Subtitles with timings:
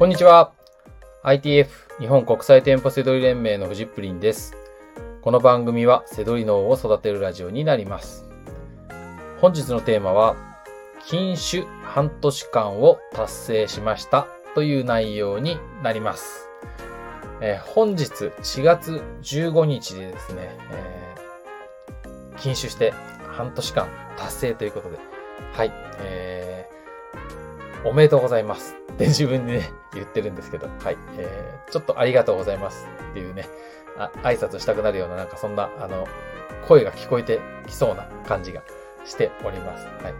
[0.00, 0.52] こんにちは。
[1.24, 4.56] ITF 日本国際店舗セドリ連盟のフジップリンです。
[5.20, 8.24] この番組はセドリ脳を育てるラジオになります。
[9.42, 10.36] 本日のテーマは、
[11.04, 16.48] 禁酒半年間を達成しましたという内容になります。
[17.42, 22.94] えー本日4月15日でですね、えー禁酒して
[23.26, 23.86] 半年間
[24.16, 24.98] 達成ということで、
[25.52, 33.48] はい、えー、おめでとうございますって自分でね、言ってるんですけど、はい、えー、ちょっとありがとうございますっていうね、
[33.96, 36.06] あ挨拶したくなるような、なんかそんな、あの、
[36.68, 38.62] 声が聞こえてきそうな感じが
[39.06, 39.86] しております。
[39.86, 40.14] はい。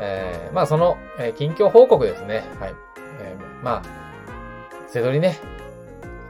[0.00, 2.42] えー、まあその、えー近況報告ですね。
[2.58, 2.74] はい。
[3.20, 3.82] えー、まあ、
[4.88, 5.38] せどりね、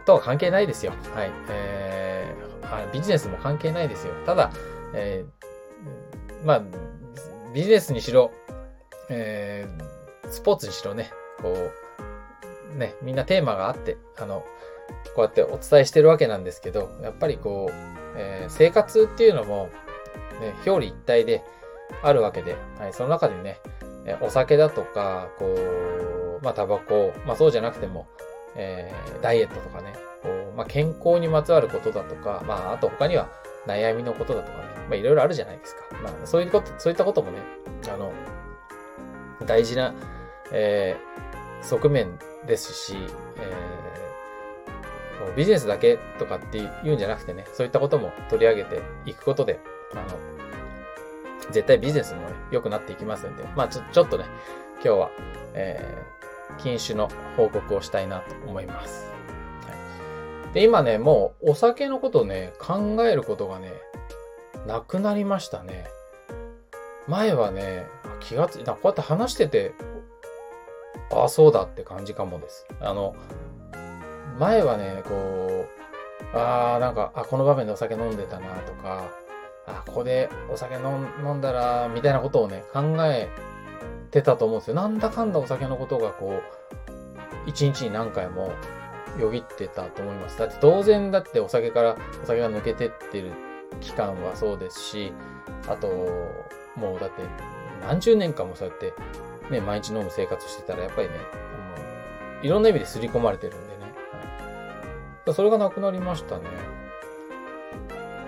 [0.04, 0.92] とは関係ないですよ。
[1.14, 1.30] はい。
[1.48, 4.12] えー、ビジネスも関係ないですよ。
[4.26, 4.50] ただ、
[4.92, 6.62] えー、まあ、
[7.54, 8.30] ビジネスにしろ、
[9.09, 11.10] えー、スポーツにしろね、
[11.42, 11.70] こ
[12.74, 14.45] う、ね、みんなテーマがあって、あの、
[15.15, 17.74] こうやってお伝えしてるわけなんですけど、やっぱりこう、
[18.16, 19.68] えー生活っていうのも、
[20.40, 21.43] ね、表裏一体で
[22.02, 23.60] あるわけで、はい、その中でね、
[24.07, 28.07] えお酒だとか、こう、まあ、タバコ、まあ、そうじゃなくても、
[28.57, 33.29] えーダイエットとかね、こう、まあ、健康にまつわることだとか、まあ、あと他には
[33.66, 35.82] 悩みのことだとかね、まあ、いろいろあるじゃないですか。
[36.02, 37.38] まあ、そういうこと、そういったこともね、
[37.93, 38.13] あの、
[39.46, 39.95] 大事な、
[40.52, 41.21] えー
[41.63, 42.96] 側面ですし、
[43.38, 44.02] えー
[45.37, 49.60] ビジネスだけとかって言うんじゃなくてね、そういったことも取り上げていくことで、
[49.95, 50.04] あの、
[51.51, 54.24] 絶対ビジネスもね、良くなっていきますんで、まあちょ、ちょっとね、
[54.85, 55.10] 今日は、
[55.54, 59.07] えー、禁酒の報告をしたいなと思います。
[59.66, 63.73] はい、で、今ね、もうお酒のことをね、考えることがね、
[64.66, 65.87] なくなりましたね。
[67.09, 67.87] 前はね、
[68.21, 69.72] 気がついた、こうやって話してて、
[71.12, 72.66] ああ、そうだって感じかもです。
[72.81, 73.15] あの、
[74.38, 75.66] 前はね、こ
[76.32, 79.10] う、ああ、なんか、あ、この場面でお酒飲んでたなとか、
[79.66, 83.28] あ、ここでお酒飲んだら、みたいなことをね、考え
[84.10, 84.75] てたと思うんですよ。
[84.75, 86.42] なんだかんだお酒のことがこう、
[87.47, 88.53] 一日に何回も
[89.19, 90.38] よぎってたと思います。
[90.38, 93.32] だって当然だってお酒からお酒が抜けてってる
[93.81, 95.12] 期間はそうですし、
[95.69, 95.88] あと、
[96.76, 97.22] もうだって
[97.82, 98.94] 何十年間もそうやって
[99.52, 103.92] ね、毎日飲む生活してたらやっぱりね、あのいろんな意味で刷り込まれてるんでね。
[105.24, 106.44] はい、それがなくなりましたね。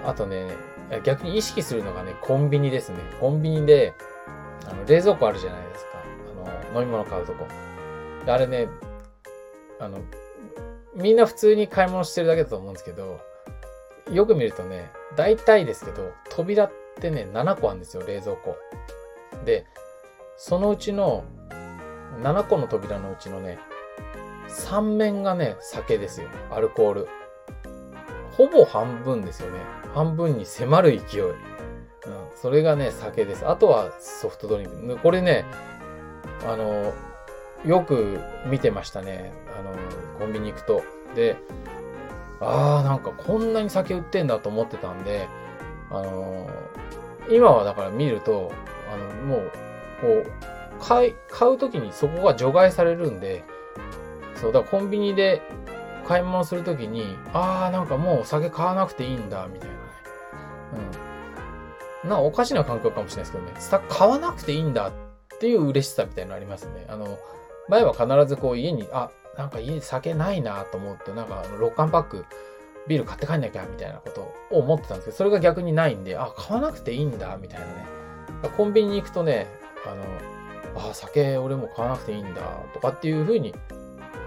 [0.05, 0.47] あとね、
[1.03, 2.99] 逆に意識するのがね、コンビニですね。
[3.21, 3.95] コンビニで、
[4.67, 5.91] あの、冷蔵庫あるじゃないですか。
[6.73, 7.47] あの、飲み物買うとこ。
[8.27, 8.69] あれね、
[9.81, 9.99] あの、
[10.95, 13.21] みんな普通に買い物してるだけだと思うんですけど、
[14.13, 18.57] よく見るとね、大体ですけど、扉ってね、7個あるんですよ、冷蔵庫。
[19.45, 19.67] で、
[20.37, 21.25] そのうちの、
[22.23, 23.59] 7個の扉のうちのね、
[24.49, 26.29] 3面がね、酒ですよ。
[26.51, 27.09] アルコール。
[28.33, 29.61] ほぼ半分ですよね。
[29.95, 31.23] 半分に迫る勢い。
[31.23, 31.37] うん。
[32.35, 33.47] それがね、酒です。
[33.49, 34.99] あとはソフトドリンク。
[34.99, 35.45] これね、
[36.47, 36.93] あの、
[37.65, 39.33] よく見てましたね。
[39.59, 39.73] あの、
[40.19, 40.83] コンビニ行くと。
[41.15, 41.37] で、
[42.41, 45.29] あー、なんかこんなに酒売ってんだと思ってたんで、
[45.91, 46.49] あの、
[47.31, 48.53] 今はだから見ると、
[48.93, 49.53] あの、もう、
[50.01, 50.31] こう、
[50.81, 53.45] 買い、買うときにそこが除外されるんで、
[54.37, 55.43] そう、だからコンビニで
[56.07, 59.81] 買い物するときに、あー、なんかもうお酒買わなくていいんだ、みたいなね。
[62.05, 62.09] うん。
[62.11, 64.93] な、おかしな感覚かもしれないですけどね、買わなくていいんだっ
[65.41, 66.87] ていう嬉しさみたいなのありますね。
[66.89, 67.19] あの、
[67.69, 72.27] 前は必ずこう家に、あ、なんか家に酒ないなと思って、なんかあの6缶パック、
[72.87, 74.21] ビール買って帰んなきゃ、みたいなこと
[74.55, 77.87] を思ってたんですけど、それが逆にないんで、あ、買わなくていいんだ、みたいなね。
[78.57, 79.47] コンビニに行くとね、
[79.87, 82.41] あの、あ、酒俺も買わなくていいんだ、
[82.73, 83.55] とかっていう風に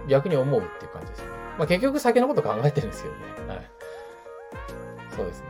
[0.08, 1.28] 逆に思うっていう感じですね。
[1.58, 3.22] まあ結局酒のこと考えてるんですけどね。
[3.48, 3.72] はい。
[5.16, 5.48] そうですね。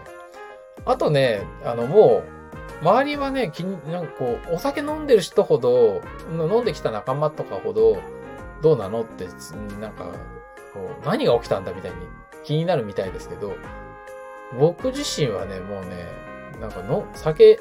[0.86, 2.38] あとね、あのもう、
[2.82, 6.02] 周りはね、気に、なんかこう、お酒飲んでる人ほど、
[6.32, 7.98] 飲んできた仲間とかほど、
[8.62, 9.28] どうなのって、
[9.80, 10.06] なんか、
[10.74, 11.98] こう、何が起きたんだみたいに
[12.44, 13.56] 気になるみたいですけど、
[14.58, 16.06] 僕自身はね、もうね、
[16.62, 17.60] なんかの、酒、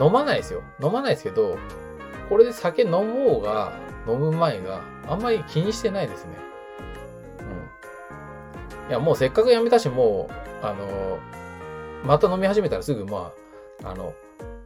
[0.00, 0.62] 飲まないですよ。
[0.82, 1.58] 飲まないですけど、
[2.28, 3.72] これで酒飲もうが、
[4.08, 6.36] 飲む前があんまり気にしてないですね。
[8.84, 8.90] うん。
[8.90, 11.18] いや、もうせっかくやめたし、もう、あの、
[12.04, 13.32] また飲み始めたらすぐ、ま
[13.82, 14.14] あ、あの、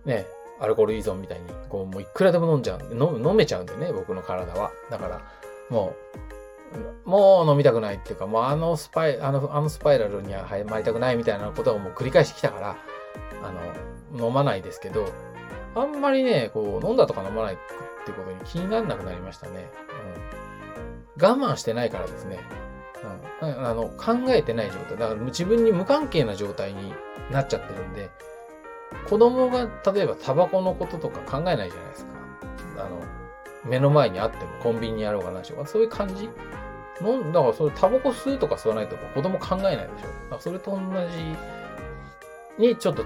[0.05, 0.27] ね、
[0.61, 4.71] アルコール依存みたいに、こう、もういくらでも飲んじゃう、飲飲めちゃうんでね、僕の体は。
[4.91, 5.21] だから、
[5.71, 5.95] も
[7.07, 12.77] う、もう飲みたくないっていうか、もうあのスパイ、あの、あのスパイラルには入りたくないみたいなことをもう繰り返してきたから、
[13.43, 13.61] あの、
[14.13, 15.07] 飲まないですけど、
[15.75, 17.57] あんまりね、こう、飲んだとか飲まないっ
[18.05, 19.71] てことに気にならなくなりましたね。
[21.19, 21.25] うん。
[21.25, 22.41] 我慢してないからですね。
[23.43, 24.99] うん、あの考えてない状態。
[24.99, 26.93] だから自分に無関係な状態に
[27.31, 28.11] なっちゃってるんで、
[29.09, 32.11] 子供が例えばタバコのこととか考えないじゃないですか。
[32.79, 33.01] あの、
[33.65, 36.29] 目の前にあってもコンビニにあろうがないしょそういう感じ
[37.01, 39.89] のだからそれタバコ吸うとか吸わないとか子供考えないでしょ。
[39.89, 40.79] だからそれと同
[42.59, 43.05] じにちょっと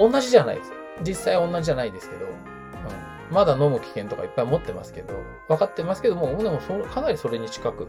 [0.00, 0.72] 同じじゃないです。
[1.04, 2.32] 実際同じじゃないですけど、うん、
[3.30, 5.14] まだ飲む危険とかいっぱい持ってますけど、
[5.48, 7.86] 分かってますけども、でもそかなりそれに近く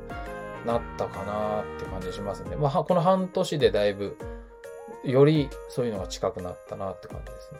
[0.65, 2.55] なったかなって感じしますね。
[2.55, 4.17] まあ、この半年でだいぶ、
[5.03, 7.59] よりそういうのが近くなったなって感じですね。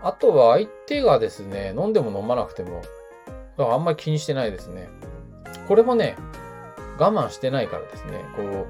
[0.00, 0.08] うん。
[0.08, 2.82] あとは相手がですね、飲んでも飲まなくても、
[3.56, 4.88] だからあんまり気にしてないですね。
[5.68, 6.16] これもね、
[6.98, 8.66] 我慢してないからですね、こう、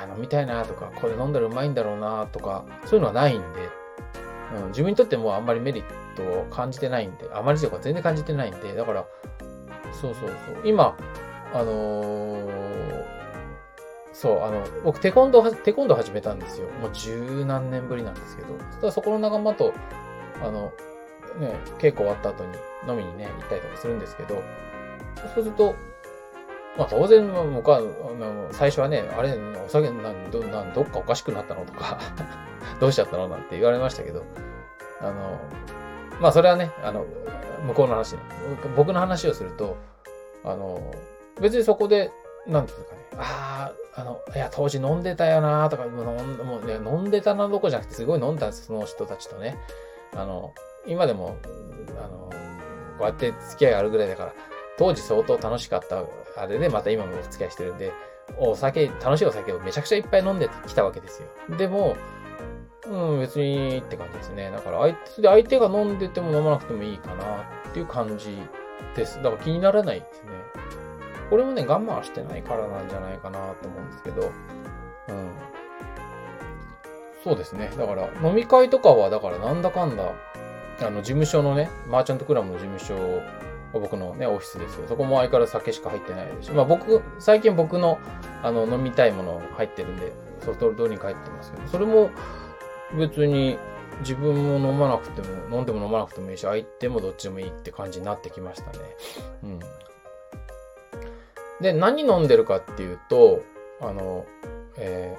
[0.00, 3.68] あ、飲みたいなとか、これ飲んだらうまいんだろうなとか、そういうのはないんで、
[4.56, 5.84] うん、自分にとってもあんまりメリッ
[6.16, 9.06] トを感じてないんで、あまりというか全然感じてないんで、だから、
[9.92, 10.62] そうそうそう。
[10.64, 10.96] 今、
[11.54, 13.04] あのー、
[14.12, 16.68] そう、あの、僕、テコンドー、テコンドー始めたんですよ。
[16.80, 18.48] もう十何年ぶりなんですけど。
[18.58, 19.72] そしたらそこの仲間と、
[20.42, 20.72] あの、
[21.38, 22.56] ね、稽古終わった後に
[22.88, 24.42] 飲みにね、行ったりとかするんですけど、
[25.34, 25.74] そうすると、
[26.76, 27.80] まあ当然、僕は、
[28.52, 31.98] 最初はね、あれ、お酒なんどなんどっかおかしくなったのとか
[32.80, 34.22] どうしちゃったのなんて言われましたけど、
[35.00, 35.38] あの、
[36.20, 37.04] まあそれはね、あの、
[37.66, 38.20] 向こうの話ね。
[38.76, 39.76] 僕の話をすると、
[40.44, 40.80] あの、
[41.40, 42.10] 別にそこで、
[42.46, 49.58] なんていうかね、ああ、あの、いや、当時飲んでたよなとか、もうもう、ね、飲んでたなどこじゃなくて、すごい飲んだんです、その人たちとね。
[50.16, 50.52] あの、
[50.86, 51.36] 今でも、
[51.98, 52.30] あの、
[52.98, 54.32] こうやって付き合いあるぐらいだから、
[54.82, 56.04] 当時相当楽しかった
[56.36, 57.92] あれでまた今もお付き合いしてるんで、
[58.36, 61.56] お酒、楽しいお酒をめちゃくちゃいっぱい飲んできたわけですよ。
[61.56, 61.96] でも、
[62.86, 64.50] うん、別にって感じですね。
[64.50, 68.36] だから相手、相手が飲んでても飲まなくてもいいかなっていう感じ
[68.96, 69.22] です。
[69.22, 70.30] だから気にならないですね。
[71.30, 74.32] これもね、我慢してないからなんじゃないかなと思うんですけど、
[75.10, 75.30] うん。
[77.22, 77.70] そうですね。
[77.78, 80.10] だから飲み会とかは、だからなんだかんだ、
[80.80, 83.22] あの、事務所のね、マーチャントクラブの事務所
[83.80, 84.86] 僕のね、オフィスですよ。
[84.88, 87.98] そこも相変わらず酒しか入ってないですし、まあ僕、最近僕の、
[88.42, 92.10] あの、飲みたいもの入ってるんで、ソフトドリンク入ってますけど、それも
[92.98, 93.58] 別に
[94.00, 98.78] 自分も飲まなくても、飲んでも飲まなくてもいいし、相手もどっちでもいいって感じになってきましたね。
[99.44, 99.58] うん。
[101.60, 103.42] で、何飲んでるかっていうと、
[103.80, 104.26] あの、
[104.76, 105.16] え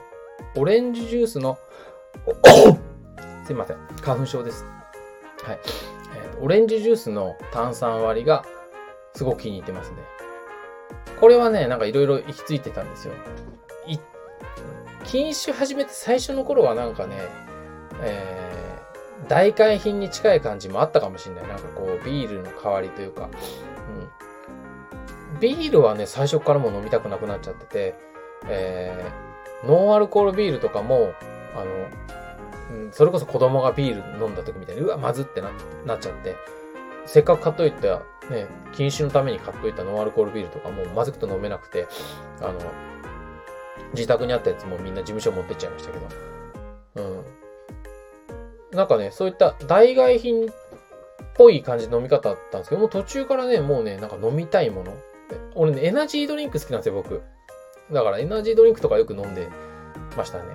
[0.55, 1.57] ー、オレンジジュースの
[3.45, 3.77] すいません。
[4.01, 4.65] 花粉症です。
[5.43, 5.59] はい。
[6.43, 8.43] オレンジジュースの炭酸割りが
[9.15, 9.97] すごく気に入ってますね。
[11.21, 13.13] これはね、なんかいろいろ行き着いてたんですよ。
[15.05, 17.15] 禁酒始めて最初の頃はなんかね、
[18.01, 21.47] えー、代替品に近い感じもあったかもしれない。
[21.47, 23.29] なんかこう、ビールの代わりというか、
[25.33, 25.39] うん。
[25.39, 27.95] ビールはね、最初からもう飲みたくなくなっちゃってて、
[28.47, 31.13] えー、ノンアルコールビールとかも、
[31.55, 32.22] あの、
[32.91, 35.51] それこそ子供がビール飲んだ時みたいに、うわ、まずってな
[35.85, 36.35] なっちゃって、
[37.05, 41.87] せっかく買っといた、ね、禁酒のために買っといたノンアルコールビールとかもうまずくと飲めなくて、
[42.41, 42.59] あの、
[43.93, 46.07] 自宅にあったやつもみんな事務所持ってっちゃいましたけど、
[46.95, 47.01] う
[48.73, 48.77] ん。
[48.77, 50.49] なんかね、そういった代替品っ
[51.35, 54.93] ぽい感じの飲み方だったんですけど、もう途中からね、もうね、なんか飲みたいもの。
[55.55, 57.21] 俺ね、エナジードリンク好きなんですよ、僕。
[57.91, 59.49] だからエナジードリンクとかよく飲んで
[60.17, 60.45] ましたね。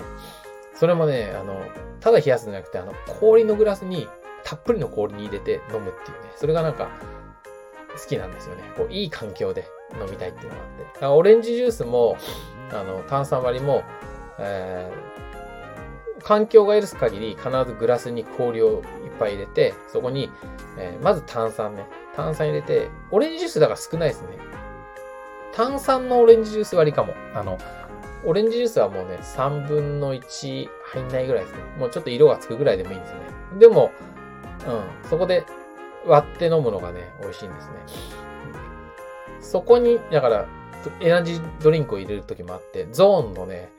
[0.79, 1.61] それもね、あの、
[2.01, 4.09] ただ冷やすんじゃなくて、あの、氷のグラスに
[4.45, 6.89] たっぷりの氷に入れて飲むっていうね、それがなんか
[8.01, 8.63] 好きなんですよね。
[8.77, 9.69] こう、いい環境で
[10.01, 10.85] 飲みたいっていうのがあって。
[10.85, 12.17] だからオレンジジュースも、
[12.73, 13.83] あの、炭酸割りも、
[14.39, 20.31] えー、環境が許す限り必ずグラスに氷をいっぱい入れて、そこに、
[20.79, 21.87] えー、まず炭酸ね。
[22.15, 24.29] 炭酸入れて、オレンジジュースだから少ないですね。
[25.55, 27.15] 炭酸のオレンジジュース割りかも。
[27.35, 27.59] あの、
[28.25, 31.63] オレンジジュースはもうね、3分の1入んないぐらいですね。
[31.79, 33.25] もうちょっと色がつくぐらいでもいいんですよね。
[33.59, 33.93] でも、
[34.67, 35.45] うん、そこで
[36.07, 37.75] 割って飲むのがね、美味しいんですね。
[39.41, 40.47] そこに、だから、
[41.01, 43.71] エナジードリンクを入れる時もあって、ゾーンのね、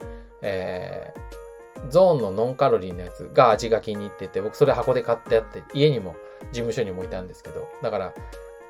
[0.41, 6.15] えー、ゾーンのノンカロリーのやつが味が気に入ってて、僕それ箱で買ってあって、家にも
[6.51, 8.13] 事務所にもいたんですけど、だから、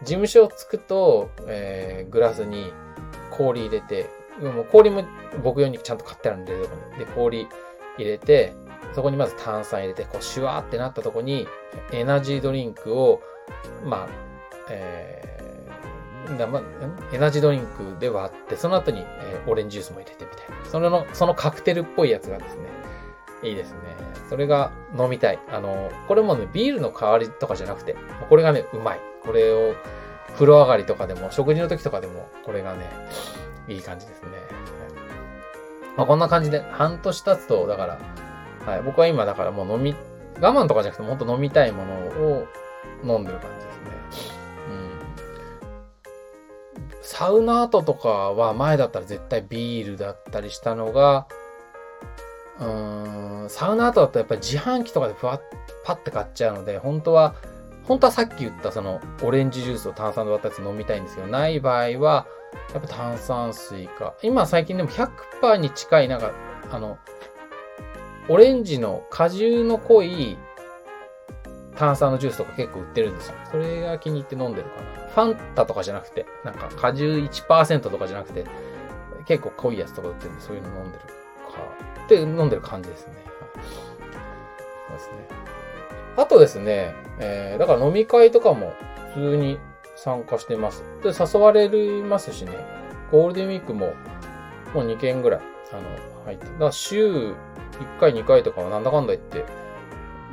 [0.02, 2.72] 事務所をつくと、えー、グラスに
[3.32, 4.10] 氷入れて、
[4.42, 5.04] もう氷も
[5.44, 6.56] 僕用にちゃんと買ってあるんで、
[6.98, 7.48] で、氷
[7.98, 8.54] 入れて、
[8.94, 11.48] そこにまず炭酸入れて、こう、シュワーってなったとこに、
[11.92, 13.22] エナジードリンクを、
[13.84, 14.08] まあ、
[14.70, 16.62] えー、だま
[17.12, 20.66] エナジードリンクで割って、その後に、えー、オレンジジュースも入れてみたいな。
[20.66, 22.64] その、そのカクテルっぽいやつがですね、
[23.44, 23.78] いいですね。
[24.30, 25.40] それが飲みたい。
[25.52, 27.96] あの、これもね、ビールの代わりとかじゃなくて、
[28.30, 29.00] これがね、うまい。
[29.24, 29.76] これを
[30.34, 32.90] 風呂上がりとかでも、食事の時とかでも、これがね、
[33.70, 34.30] いい感じですね。
[34.32, 34.42] はい、
[35.98, 38.00] まあ、こんな感じで、半年経つと、だから、
[38.66, 39.96] はい、僕は今だからもう飲み、
[40.42, 42.48] 我慢とかじゃなくて、もっと飲みたいものを
[43.04, 44.34] 飲んでる感じですね。
[46.92, 47.02] うん。
[47.02, 51.28] サウナ後とかは前だったら絶対ビールだったりしたのが、
[52.60, 55.42] うーん、サウナ後だとやっぱり自販機とかでふわっ、
[55.86, 57.36] パッて買っちゃうので、本当は、
[57.86, 62.28] 本当はさっき言ったそのオレンジジュースを炭酸で割ったやつ飲みたいんですけど、ない場合は、
[62.74, 64.16] やっぱ炭酸水か。
[64.22, 66.32] 今最近でも100%に近い、なんか、
[66.72, 66.98] あの、
[68.28, 70.38] オレンジの果汁の濃い
[71.76, 73.36] 炭酸のジュースとか結構売ってるんですよ。
[73.50, 75.10] それが気に入って飲んでるかな。
[75.10, 78.46] ファンタとかじゃなくて、なんか果汁1%とかじゃなくて、
[79.26, 81.14] 結構濃いやつとか売ってるんで、そういうの飲んでるか。
[82.06, 83.14] って飲んでる感じですね。
[84.88, 85.14] そうですね。
[86.18, 88.74] あとですね、えー、だから飲み会とかも
[89.14, 89.58] 普通に
[90.04, 90.84] 参加してます。
[91.04, 91.70] で、誘われ
[92.04, 92.52] ますしね、
[93.12, 93.94] ゴールデンウィークも
[94.74, 95.42] もう2件ぐらい、
[95.72, 95.82] あの、
[96.26, 96.46] 入って。
[96.46, 97.36] だから週1
[98.00, 99.46] 回2回とかはなんだかんだ言って、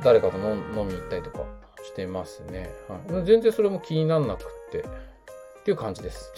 [0.03, 0.55] 誰かと飲
[0.87, 1.45] みに行ったりとか
[1.85, 2.71] してますね。
[2.89, 4.83] はい、全然それも気になんなくって、っ
[5.65, 6.33] ていう感じです。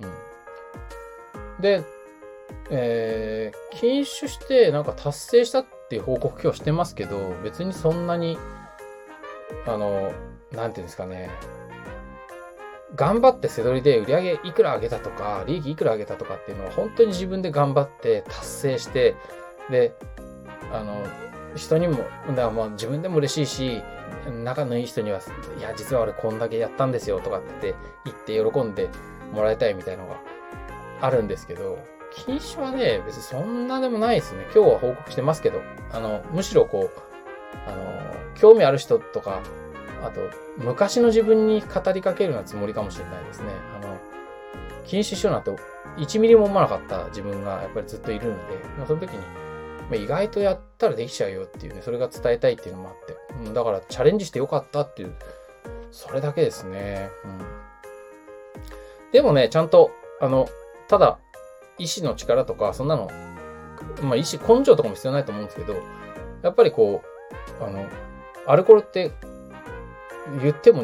[0.00, 1.60] うん。
[1.60, 1.84] で、
[2.70, 8.38] えー、禁酒してなんか達成したっていう報告今日してますけど、別にそんなに、
[9.66, 10.12] あの、
[10.52, 11.30] なんていうんですかね、
[12.94, 19.16] 頑張って背取りで売り上げいくら上げたとか、利益いくら上げたとかっていうのは本当に自分で頑張って達成して、
[19.70, 19.94] で、
[20.72, 21.04] あの、
[21.56, 23.82] 人にも、だからまあ自分でも嬉しいし、
[24.44, 25.20] 仲のいい人には、
[25.58, 27.74] いや、実は俺こんだけやったんですよとかって
[28.04, 28.88] 言って喜んで
[29.32, 30.16] もらいたいみたいのが
[31.00, 31.78] あるんですけど、
[32.12, 34.46] 禁止はね、別にそんなでもないですね。
[34.54, 35.60] 今日は報告してますけど、
[35.92, 37.00] あの、むしろこう、
[37.68, 39.42] あの、興味ある人とか、
[40.02, 40.20] あと、
[40.58, 43.48] 昔の自分に語りかけるようなつもりかもしれないですね。
[43.76, 43.98] あの、
[44.84, 45.50] 禁止しようなんて
[45.96, 49.24] 1ミリも思わなかった自分がやっぱりずっといるので、まあ、その時に、ま
[49.92, 55.14] あ、意外とやったらできちゃうよっていうね、それが伝えたいっていうのもあって、うん、だからチャレンジしてよかったっていう、
[55.90, 57.10] それだけですね。
[57.24, 57.38] うん。
[59.12, 60.48] でもね、ちゃんと、あの、
[60.88, 61.18] ただ、
[61.78, 63.10] 意志の力とか、そんなの、
[64.02, 65.74] まあ意志、根性とかも必要ないと思うんですけど、
[66.42, 67.02] やっぱりこ
[67.60, 67.86] う、あの、
[68.46, 69.12] アルコールって
[70.42, 70.82] 言っても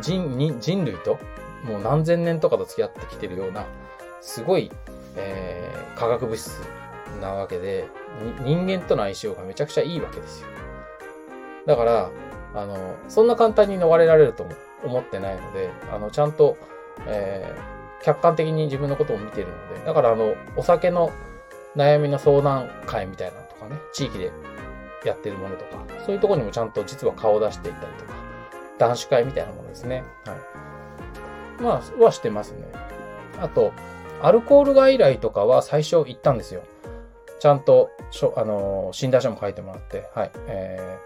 [0.00, 1.18] 人人類と
[1.64, 3.66] もう何千年とかと付き合ってきてるような、
[4.20, 4.70] すごい、
[5.16, 6.60] えー、化学物質
[7.20, 7.88] なわけで、
[8.44, 10.48] 人間との相性がめちゃくちゃいいわけですよ。
[11.66, 12.10] だから、
[12.54, 14.46] あの、そんな簡単に逃れられると
[14.84, 16.56] 思ってないので、あの、ちゃんと、
[17.06, 21.12] えー、客観的に自分のことを見てるので、だからあの、お酒の
[21.76, 24.32] 悩みの相談会みたいなのとかね、地域で
[25.04, 28.19] やってるものとか、そういうとこにもちゃんと実は顔を出していったりとか、
[28.80, 30.02] 男子会みたいなものですね。
[30.24, 30.34] は
[31.60, 31.62] い。
[31.62, 32.64] まあ、はしてますね。
[33.38, 33.72] あと、
[34.22, 36.62] アルコール外来とかは最初行ったんですよ。
[37.38, 40.98] ちゃんと、しょあのー、診断書も書いてもらって、はい、え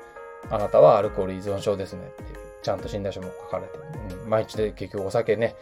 [0.48, 3.78] ー、あなたはアルコール依存症ですねっていう、ちゃんと診断書も書かれて、
[4.22, 5.56] うん、毎日で結局お酒ね、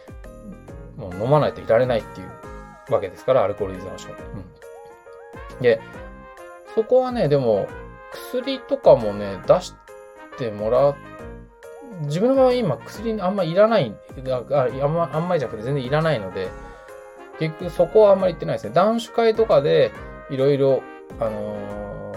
[0.95, 4.09] もう飲まないといられないっていうわけですから、アルコール依存症。
[4.09, 5.61] うん。
[5.61, 5.81] で、
[6.75, 7.67] そこはね、でも、
[8.11, 9.73] 薬とかもね、出し
[10.37, 10.95] てもらっ
[12.03, 13.95] 自分の場合今薬あんまいらない、
[14.29, 16.49] ああんまあんまりじゃなくて全然いらないので、
[17.39, 18.73] 結局そこはあんまり言ってないですね。
[18.73, 19.91] 男子会とかで
[20.29, 20.81] いろいろ、
[21.19, 22.15] あの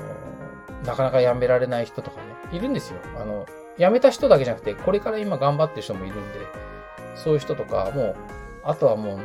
[0.82, 2.98] ー、なかなかやめられない人とかね、いるんですよ。
[3.20, 3.46] あの、
[3.78, 6.38] やめた人だけじゃなくて、これから今頑張ってる人もいるんで、
[7.16, 8.16] そういう人とか、もう、
[8.64, 9.20] あとはもう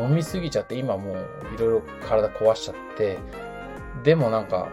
[0.00, 1.16] 飲みすぎちゃって、今もう
[1.54, 3.18] いろいろ体壊しちゃって、
[4.02, 4.68] でもなんか、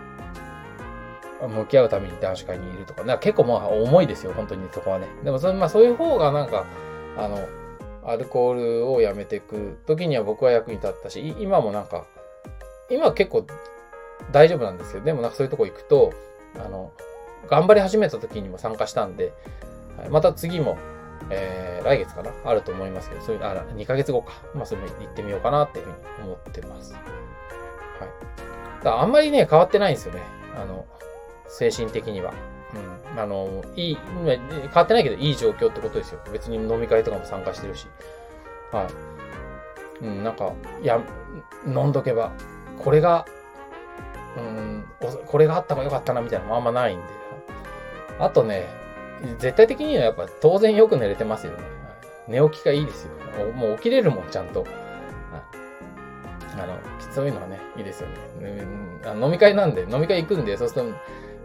[1.41, 5.07] 向き合うために男子会にいるとか、か結構まあ重いですよ、本当にそこはね。
[5.23, 6.65] でもそ,、まあ、そういう方がなんか、
[7.17, 7.39] あの、
[8.05, 12.05] アルコールをやめていく時には僕は役に立ったし、今もなんか、
[12.89, 13.45] 今結構
[14.31, 16.13] 大丈夫なんですけど、でもなんかそういうとこ行くと、
[16.63, 16.91] あの、
[17.49, 19.33] 頑張り始めた時にも参加したんで、
[20.09, 20.77] また次も、
[21.29, 22.31] えー、来月かな？
[22.43, 24.33] あると思いますけど、そういう、あ、2ヶ月後か。
[24.53, 26.93] まあ、それ行ってみようかなっていうふうに思ってます。
[26.93, 28.83] はい。
[28.83, 30.21] だあんまりね、変わってないんですよね。
[30.55, 30.85] あの、
[31.47, 32.33] 精神的には。
[33.13, 33.19] うん。
[33.19, 36.19] あの、いい、変わってないけどいい状況ってことですよ。
[36.31, 37.87] 別に飲み会とかも参加してるし。
[38.71, 38.83] は
[40.01, 40.05] い。
[40.05, 40.99] うん、なんか、や、
[41.65, 42.31] 飲んどけば、
[42.79, 43.25] これが、
[44.37, 44.85] うん、
[45.25, 47.03] これがあった方がよかったなみたいなのもあんまないんで。
[48.19, 48.67] あとね、
[49.39, 51.59] 絶対的にはやっぱ当然よく寝れてますよね。
[52.27, 53.11] 寝起きがいいですよ。
[53.53, 54.65] もう起きれるもん、ちゃんと。
[56.57, 56.77] あの、
[57.13, 58.09] そういのはね、いいですよ
[58.39, 58.65] ね。
[59.21, 60.89] 飲み会なんで、飲み会行くんで、そうすると、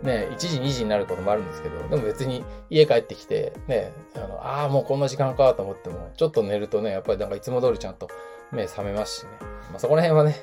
[0.03, 8.09] ね、1時2時になることもあるんですけど、でも別に家帰ってきて、ね、あの、ああ、もうこんな時間かと思っても、ちょっと寝るとね、やっぱりなんかいつも通りちゃんと
[8.51, 9.31] 目覚めますしね。
[9.71, 10.37] まあ、そこら辺はね、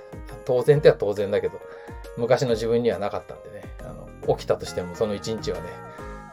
[0.46, 1.60] 当然っては当然だけど、
[2.18, 5.64] 昔の自分にはなかったんでね、あの、起きたとしてもその1日はね、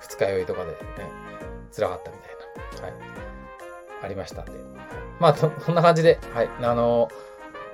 [0.00, 0.76] 二日酔いとかでね、
[1.74, 2.94] 辛かったみたいな、はい、
[4.02, 4.52] ありましたんで。
[5.18, 7.08] まあ、そんな感じで、はい、あの、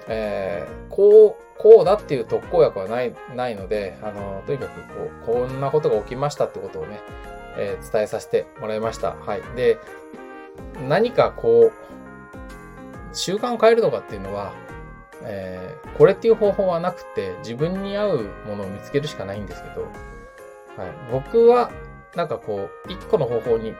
[0.08, 7.00] えー、こう、こうだっていう特効薬はない、ないので、あの、とにかくこう、こんなことが起きましたってことをね、
[7.56, 9.14] えー、伝えさせてもらいました。
[9.14, 9.42] はい。
[9.56, 9.78] で、
[10.88, 11.72] 何かこう、
[13.12, 14.52] 習慣を変えるのかっていうのは、
[15.22, 20.92] えー、これっていう方法はなくて、自分に合うものを見つけるしかないんですけど、はい。
[21.12, 21.70] 僕は、
[22.16, 23.74] なんかこう、一個の方法に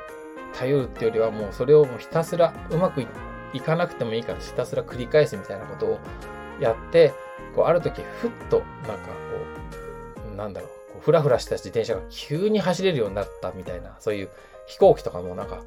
[0.53, 5.99] 頼るっていうよりは、もうそれをもうひたすらうまくいって行かなくてもいいからひたすら繰り返すみたいなことを
[6.61, 7.13] やって、
[7.55, 9.13] こう、ある時、ふっと、なんかこ
[10.33, 14.29] う、なんだろう、こうふらふらした自転車が急に走れるようになったみたいな、そういう
[14.67, 15.63] 飛行機とかもなんか、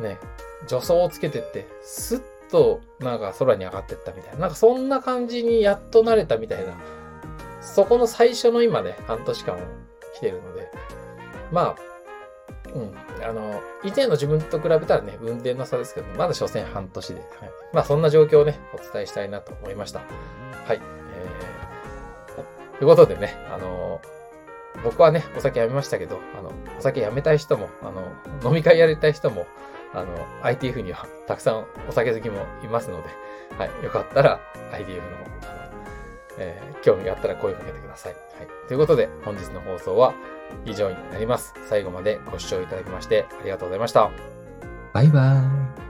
[0.00, 0.18] ね、
[0.66, 6.74] 助走をつけてって、スッとなんか空に上がってったみたいな、なんかそんな感じにやっと慣れたみたいな、
[7.60, 9.58] そこの最初の今ね、半年間
[10.14, 10.70] 来てるので、
[11.52, 11.85] まあ、
[12.76, 13.24] うん。
[13.24, 17.20] あの、以前の自分と比べたらね、運転の差ですけど、まだ所詮半年で。
[17.20, 17.30] はい、
[17.72, 20.00] まあ、そんな状況をね、お伝えしたいなと思いました。
[20.66, 20.96] はい。
[22.78, 24.00] ということでね、あの、
[24.84, 29.46] 僕はね、お酒やめましたけど、あの、お酒やめたい人も、あの、飲み会やりたい人も、
[29.94, 30.06] あの、
[30.42, 33.08] ITF にはたくさんお酒好きもいますので、
[33.58, 34.40] はい、よかったら
[34.72, 35.02] ITF、の、
[36.38, 38.12] えー、興味があったら声をかけてください。
[38.12, 38.68] はい。
[38.68, 40.14] ということで、本日の放送は
[40.64, 41.54] 以上になります。
[41.68, 44.10] 最後までご視聴いただきましてありがとうございました。
[44.92, 45.85] バイバーイ。